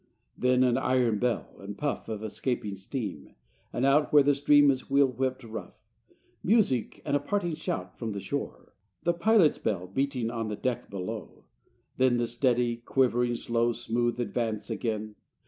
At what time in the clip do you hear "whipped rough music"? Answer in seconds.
5.05-7.03